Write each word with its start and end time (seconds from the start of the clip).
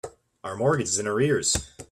Our 0.43 0.55
mortgage 0.55 0.87
is 0.87 0.97
in 0.97 1.05
arrears. 1.05 1.55